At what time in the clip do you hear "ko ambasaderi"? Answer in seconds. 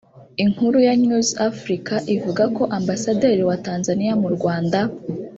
2.55-3.41